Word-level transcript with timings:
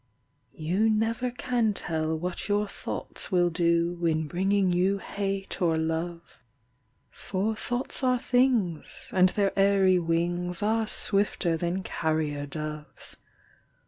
You 0.55 0.89
never 0.89 1.29
can 1.29 1.75
tell 1.75 2.17
what 2.17 2.49
your 2.49 2.67
thoughts 2.67 3.31
will 3.31 3.51
do, 3.51 4.03
In 4.07 4.25
bringing 4.25 4.71
you 4.73 4.97
hate 4.97 5.61
or 5.61 5.77
love; 5.77 6.39
For 7.11 7.55
thoughts 7.55 8.01
are 8.03 8.17
things, 8.17 9.11
and 9.13 9.29
their 9.29 9.53
airy 9.55 9.99
wings 9.99 10.63
Are 10.63 10.87
swifter 10.87 11.55
than 11.55 11.83
carrier 11.83 12.47
doves. 12.47 13.17